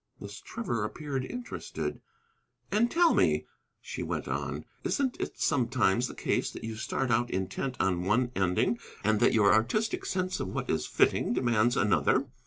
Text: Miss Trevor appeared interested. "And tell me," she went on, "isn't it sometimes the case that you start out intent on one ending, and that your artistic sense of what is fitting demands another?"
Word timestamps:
Miss 0.19 0.39
Trevor 0.39 0.83
appeared 0.83 1.23
interested. 1.25 2.01
"And 2.71 2.89
tell 2.89 3.13
me," 3.13 3.45
she 3.83 4.01
went 4.01 4.27
on, 4.27 4.65
"isn't 4.83 5.21
it 5.21 5.39
sometimes 5.39 6.07
the 6.07 6.15
case 6.15 6.49
that 6.49 6.63
you 6.63 6.73
start 6.75 7.11
out 7.11 7.29
intent 7.29 7.77
on 7.79 8.03
one 8.05 8.31
ending, 8.35 8.79
and 9.03 9.19
that 9.19 9.33
your 9.35 9.53
artistic 9.53 10.07
sense 10.07 10.39
of 10.39 10.47
what 10.47 10.71
is 10.71 10.87
fitting 10.87 11.33
demands 11.33 11.77
another?" 11.77 12.25